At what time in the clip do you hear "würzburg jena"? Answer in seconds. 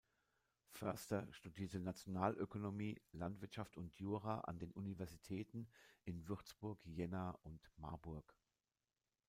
6.27-7.37